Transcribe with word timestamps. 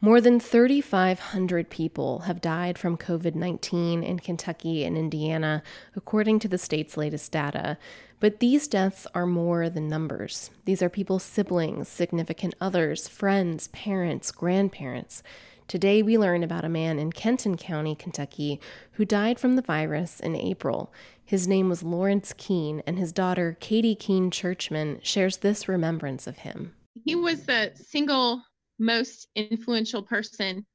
More 0.00 0.20
than 0.20 0.38
3,500 0.38 1.70
people 1.70 2.20
have 2.20 2.40
died 2.40 2.78
from 2.78 2.96
COVID 2.96 3.34
19 3.34 4.04
in 4.04 4.20
Kentucky 4.20 4.84
and 4.84 4.96
Indiana, 4.96 5.60
according 5.96 6.38
to 6.38 6.48
the 6.48 6.56
state's 6.56 6.96
latest 6.96 7.32
data. 7.32 7.76
But 8.20 8.38
these 8.38 8.68
deaths 8.68 9.08
are 9.12 9.26
more 9.26 9.68
than 9.68 9.88
numbers. 9.88 10.50
These 10.66 10.82
are 10.82 10.88
people's 10.88 11.24
siblings, 11.24 11.88
significant 11.88 12.54
others, 12.60 13.08
friends, 13.08 13.68
parents, 13.68 14.30
grandparents. 14.30 15.24
Today, 15.66 16.00
we 16.00 16.16
learn 16.16 16.44
about 16.44 16.64
a 16.64 16.68
man 16.68 17.00
in 17.00 17.10
Kenton 17.10 17.56
County, 17.56 17.96
Kentucky, 17.96 18.60
who 18.92 19.04
died 19.04 19.40
from 19.40 19.56
the 19.56 19.62
virus 19.62 20.20
in 20.20 20.36
April. 20.36 20.92
His 21.24 21.48
name 21.48 21.68
was 21.68 21.82
Lawrence 21.82 22.32
Keene, 22.38 22.84
and 22.86 23.00
his 23.00 23.12
daughter, 23.12 23.56
Katie 23.58 23.96
Keene 23.96 24.30
Churchman, 24.30 25.00
shares 25.02 25.38
this 25.38 25.68
remembrance 25.68 26.28
of 26.28 26.38
him. 26.38 26.74
He 27.04 27.16
was 27.16 27.44
the 27.44 27.72
single 27.74 28.44
most 28.78 29.28
influential 29.34 30.02
person 30.02 30.66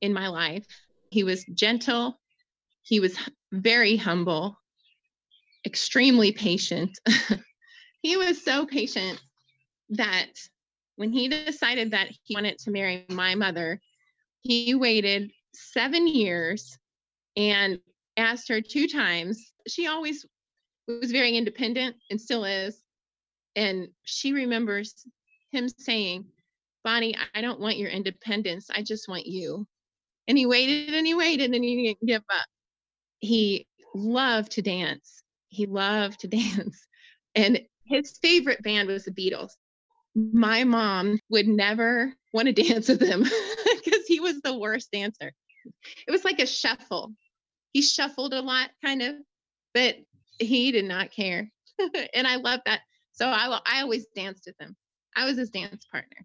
in 0.00 0.12
my 0.12 0.28
life. 0.28 0.66
He 1.10 1.24
was 1.24 1.44
gentle, 1.54 2.18
he 2.82 3.00
was 3.00 3.16
very 3.52 3.96
humble, 3.96 4.58
extremely 5.64 6.32
patient. 6.32 6.98
he 8.02 8.16
was 8.16 8.42
so 8.42 8.66
patient 8.66 9.20
that 9.90 10.32
when 10.96 11.12
he 11.12 11.28
decided 11.28 11.90
that 11.92 12.08
he 12.24 12.34
wanted 12.34 12.58
to 12.58 12.70
marry 12.70 13.04
my 13.08 13.34
mother, 13.34 13.80
he 14.42 14.74
waited 14.74 15.30
seven 15.52 16.06
years 16.06 16.78
and 17.36 17.80
asked 18.16 18.48
her 18.48 18.60
two 18.60 18.88
times. 18.88 19.52
She 19.68 19.86
always 19.86 20.24
was 20.86 21.10
very 21.10 21.36
independent 21.36 21.96
and 22.10 22.20
still 22.20 22.44
is. 22.44 22.80
And 23.54 23.88
she 24.04 24.32
remembers 24.32 24.94
him 25.50 25.68
saying, 25.68 26.26
Bonnie, 26.86 27.16
I 27.34 27.40
don't 27.40 27.58
want 27.58 27.78
your 27.78 27.90
independence. 27.90 28.70
I 28.72 28.80
just 28.80 29.08
want 29.08 29.26
you. 29.26 29.66
And 30.28 30.38
he 30.38 30.46
waited 30.46 30.94
and 30.94 31.04
he 31.04 31.14
waited 31.14 31.52
and 31.52 31.64
he 31.64 31.88
didn't 31.88 32.06
give 32.06 32.22
up. 32.30 32.46
He 33.18 33.66
loved 33.92 34.52
to 34.52 34.62
dance. 34.62 35.20
He 35.48 35.66
loved 35.66 36.20
to 36.20 36.28
dance. 36.28 36.86
And 37.34 37.60
his 37.86 38.16
favorite 38.22 38.62
band 38.62 38.88
was 38.88 39.04
the 39.04 39.10
Beatles. 39.10 39.50
My 40.14 40.62
mom 40.62 41.18
would 41.28 41.48
never 41.48 42.14
want 42.32 42.46
to 42.46 42.52
dance 42.52 42.88
with 42.88 43.02
him 43.02 43.22
because 43.84 44.06
he 44.06 44.20
was 44.20 44.40
the 44.42 44.56
worst 44.56 44.92
dancer. 44.92 45.32
It 46.06 46.12
was 46.12 46.24
like 46.24 46.38
a 46.38 46.46
shuffle. 46.46 47.12
He 47.72 47.82
shuffled 47.82 48.32
a 48.32 48.42
lot, 48.42 48.70
kind 48.84 49.02
of, 49.02 49.16
but 49.74 49.96
he 50.38 50.70
did 50.70 50.84
not 50.84 51.10
care. 51.10 51.50
and 52.14 52.28
I 52.28 52.36
love 52.36 52.60
that. 52.64 52.82
So 53.10 53.26
I, 53.26 53.58
I 53.66 53.82
always 53.82 54.06
danced 54.14 54.44
with 54.46 54.54
him. 54.60 54.76
I 55.16 55.24
was 55.24 55.36
his 55.36 55.50
dance 55.50 55.84
partner 55.90 56.24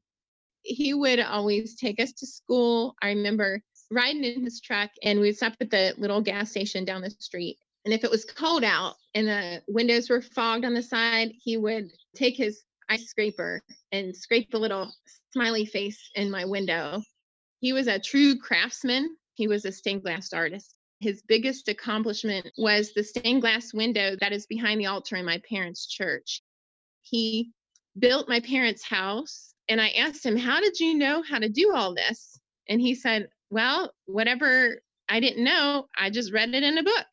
he 0.64 0.94
would 0.94 1.20
always 1.20 1.76
take 1.76 2.00
us 2.00 2.12
to 2.14 2.28
school. 2.28 2.96
I 3.02 3.10
remember 3.10 3.62
riding 3.90 4.24
in 4.24 4.44
his 4.44 4.62
truck 4.62 4.90
and 5.04 5.20
we'd 5.20 5.36
stop 5.36 5.54
at 5.60 5.70
the 5.70 5.94
little 5.98 6.22
gas 6.22 6.52
station 6.52 6.86
down 6.86 7.02
the 7.02 7.10
street. 7.10 7.58
And 7.84 7.94
if 7.94 8.04
it 8.04 8.12
was 8.12 8.26
cold 8.26 8.64
out 8.64 8.96
and 9.16 9.28
the 9.28 9.64
windows 9.68 10.10
were 10.10 10.22
fogged 10.22 10.66
on 10.66 10.74
the 10.74 10.84
side, 10.84 11.34
he 11.44 11.58
would 11.58 11.92
take 12.16 12.38
his 12.38 12.64
ice 12.90 13.08
scraper 13.08 13.62
and 13.92 14.16
scrape 14.16 14.54
a 14.54 14.58
little 14.58 14.92
smiley 15.34 15.66
face 15.66 16.00
in 16.16 16.30
my 16.30 16.46
window. 16.46 17.02
He 17.60 17.74
was 17.74 17.88
a 17.88 18.00
true 18.00 18.38
craftsman. 18.38 19.16
He 19.34 19.48
was 19.48 19.66
a 19.66 19.72
stained 19.72 20.04
glass 20.04 20.34
artist. 20.34 20.76
His 21.00 21.24
biggest 21.28 21.68
accomplishment 21.68 22.52
was 22.58 22.94
the 22.94 23.04
stained 23.04 23.42
glass 23.42 23.74
window 23.74 24.16
that 24.20 24.34
is 24.34 24.46
behind 24.46 24.80
the 24.80 24.86
altar 24.86 25.16
in 25.16 25.26
my 25.26 25.42
parents' 25.50 25.88
church. 25.88 26.44
He 27.02 27.52
built 27.98 28.30
my 28.30 28.40
parents' 28.40 28.84
house 28.84 29.51
and 29.72 29.80
I 29.80 29.88
asked 29.92 30.26
him, 30.26 30.36
How 30.36 30.60
did 30.60 30.82
you 30.82 30.96
know 30.96 31.24
how 31.24 31.40
to 31.40 31.48
do 31.48 31.72
all 31.74 31.96
this? 31.96 32.38
And 32.68 32.82
he 32.82 32.94
said, 32.94 33.30
Well, 33.50 33.94
whatever 34.06 34.82
I 35.08 35.22
didn't 35.22 35.46
know, 35.46 35.88
I 35.98 36.10
just 36.10 36.34
read 36.34 36.54
it 36.54 36.62
in 36.62 36.78
a 36.78 36.84
book. 36.84 37.08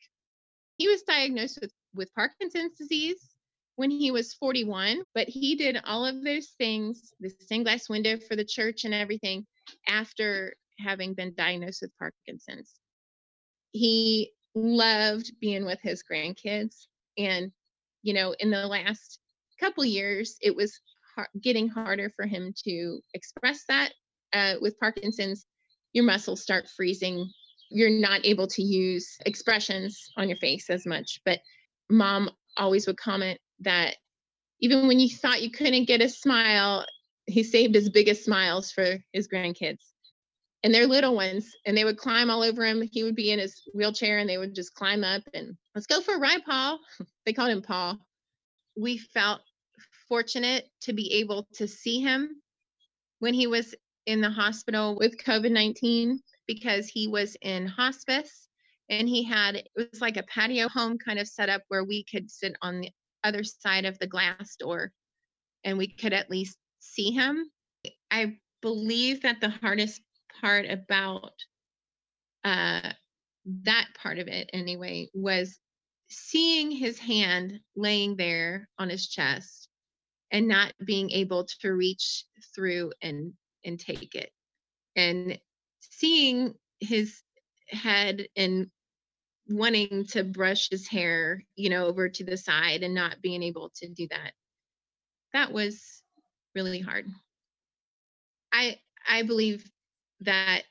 He 0.77 0.89
was 0.89 1.03
diagnosed 1.03 1.59
with, 1.61 1.71
with 1.95 2.13
Parkinson's 2.13 2.77
disease 2.77 3.29
when 3.77 3.89
he 3.89 4.11
was 4.11 4.33
41, 4.33 5.03
but 5.15 5.29
he 5.29 5.55
did 5.55 5.79
all 5.85 6.05
of 6.05 6.21
those 6.21 6.49
things, 6.57 7.13
the 7.21 7.29
stained 7.29 7.63
glass 7.63 7.87
window 7.87 8.17
for 8.17 8.35
the 8.35 8.43
church 8.43 8.83
and 8.83 8.93
everything, 8.93 9.45
after 9.87 10.53
having 10.79 11.13
been 11.13 11.33
diagnosed 11.35 11.81
with 11.81 11.97
Parkinson's. 11.97 12.73
He 13.71 14.31
loved 14.53 15.31
being 15.39 15.63
with 15.63 15.79
his 15.81 16.03
grandkids. 16.03 16.87
And, 17.17 17.53
you 18.03 18.13
know, 18.13 18.35
in 18.37 18.49
the 18.49 18.67
last 18.67 19.19
couple 19.61 19.85
years, 19.85 20.35
it 20.41 20.53
was 20.53 20.77
getting 21.41 21.67
harder 21.67 22.11
for 22.15 22.25
him 22.25 22.53
to 22.65 22.99
express 23.13 23.65
that. 23.67 23.93
Uh, 24.31 24.55
with 24.61 24.79
Parkinson's, 24.79 25.45
your 25.93 26.05
muscles 26.05 26.41
start 26.41 26.67
freezing. 26.75 27.29
You're 27.71 27.89
not 27.89 28.25
able 28.25 28.47
to 28.47 28.61
use 28.61 29.17
expressions 29.25 30.11
on 30.17 30.29
your 30.29 30.37
face 30.37 30.69
as 30.69 30.85
much. 30.85 31.19
But 31.25 31.39
mom 31.89 32.29
always 32.57 32.85
would 32.87 32.97
comment 32.97 33.39
that 33.61 33.95
even 34.59 34.87
when 34.87 34.99
you 34.99 35.09
thought 35.09 35.41
you 35.41 35.51
couldn't 35.51 35.87
get 35.87 36.01
a 36.01 36.09
smile, 36.09 36.85
he 37.25 37.43
saved 37.43 37.75
his 37.75 37.89
biggest 37.89 38.25
smiles 38.25 38.71
for 38.71 38.97
his 39.13 39.27
grandkids. 39.27 39.79
And 40.63 40.73
they're 40.73 40.87
little 40.87 41.15
ones, 41.15 41.55
and 41.65 41.77
they 41.77 41.85
would 41.85 41.97
climb 41.97 42.29
all 42.29 42.43
over 42.43 42.65
him. 42.65 42.81
He 42.81 43.03
would 43.03 43.15
be 43.15 43.31
in 43.31 43.39
his 43.39 43.61
wheelchair, 43.73 44.19
and 44.19 44.29
they 44.29 44.37
would 44.37 44.53
just 44.53 44.73
climb 44.73 45.05
up 45.05 45.21
and 45.33 45.55
let's 45.73 45.87
go 45.87 46.01
for 46.01 46.15
a 46.15 46.19
ride, 46.19 46.43
Paul. 46.45 46.79
They 47.25 47.33
called 47.33 47.51
him 47.51 47.61
Paul. 47.61 47.99
We 48.75 48.97
felt 48.97 49.41
fortunate 50.09 50.67
to 50.81 50.93
be 50.93 51.13
able 51.13 51.47
to 51.53 51.67
see 51.67 52.01
him 52.01 52.41
when 53.19 53.33
he 53.33 53.47
was 53.47 53.75
in 54.05 54.21
the 54.21 54.29
hospital 54.29 54.97
with 54.97 55.23
COVID 55.23 55.51
19 55.51 56.19
because 56.47 56.87
he 56.87 57.07
was 57.07 57.37
in 57.41 57.67
hospice 57.67 58.47
and 58.89 59.07
he 59.07 59.23
had 59.23 59.55
it 59.55 59.69
was 59.75 60.01
like 60.01 60.17
a 60.17 60.23
patio 60.23 60.67
home 60.67 60.97
kind 60.97 61.19
of 61.19 61.27
setup 61.27 61.61
where 61.67 61.83
we 61.83 62.03
could 62.03 62.29
sit 62.29 62.55
on 62.61 62.81
the 62.81 62.89
other 63.23 63.43
side 63.43 63.85
of 63.85 63.99
the 63.99 64.07
glass 64.07 64.55
door 64.55 64.91
and 65.63 65.77
we 65.77 65.87
could 65.87 66.13
at 66.13 66.29
least 66.29 66.57
see 66.79 67.11
him. 67.11 67.45
I 68.09 68.37
believe 68.61 69.21
that 69.21 69.41
the 69.41 69.49
hardest 69.49 70.01
part 70.41 70.65
about 70.69 71.33
uh, 72.43 72.93
that 73.63 73.87
part 74.01 74.19
of 74.19 74.27
it, 74.27 74.49
anyway, 74.53 75.07
was 75.13 75.59
seeing 76.09 76.71
his 76.71 76.97
hand 76.97 77.59
laying 77.75 78.15
there 78.15 78.67
on 78.79 78.89
his 78.89 79.07
chest 79.07 79.68
and 80.31 80.47
not 80.47 80.73
being 80.83 81.09
able 81.11 81.45
to 81.61 81.73
reach 81.73 82.25
through 82.55 82.91
and 83.01 83.33
and 83.65 83.79
take 83.79 84.15
it. 84.15 84.31
And 84.95 85.39
seeing 85.79 86.53
his 86.79 87.21
head 87.69 88.27
and 88.35 88.67
wanting 89.47 90.05
to 90.05 90.23
brush 90.23 90.69
his 90.69 90.87
hair 90.87 91.43
you 91.55 91.69
know 91.69 91.87
over 91.87 92.07
to 92.07 92.23
the 92.23 92.37
side 92.37 92.83
and 92.83 92.93
not 92.93 93.21
being 93.21 93.41
able 93.41 93.71
to 93.75 93.87
do 93.89 94.07
that 94.09 94.33
that 95.33 95.51
was 95.51 96.01
really 96.55 96.79
hard. 96.79 97.05
I 98.51 98.77
i 99.07 99.23
believe 99.23 99.69
that 100.21 100.63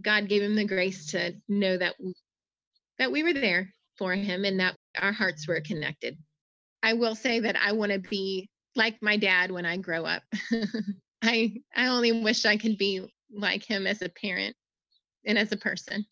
god 0.00 0.28
gave 0.28 0.42
him 0.42 0.54
the 0.54 0.64
grace 0.64 1.12
to 1.12 1.34
know 1.48 1.76
that 1.76 1.94
that 2.98 3.12
we 3.12 3.22
were 3.22 3.32
there 3.32 3.72
for 3.96 4.14
him 4.14 4.44
and 4.44 4.60
that 4.60 4.76
our 4.98 5.12
hearts 5.12 5.46
were 5.46 5.60
connected. 5.60 6.18
I 6.82 6.94
will 6.94 7.14
say 7.14 7.40
that 7.40 7.56
i 7.56 7.72
want 7.72 7.92
to 7.92 7.98
be 7.98 8.48
like 8.76 9.02
my 9.02 9.16
dad 9.16 9.50
when 9.50 9.66
I 9.66 9.76
grow 9.76 10.04
up. 10.04 10.22
I 11.22 11.54
I 11.74 11.88
only 11.88 12.12
wish 12.22 12.44
I 12.44 12.56
could 12.56 12.78
be 12.78 13.06
like 13.32 13.64
him 13.64 13.86
as 13.86 14.02
a 14.02 14.08
parent 14.08 14.56
and 15.24 15.38
as 15.38 15.52
a 15.52 15.56
person. 15.56 16.06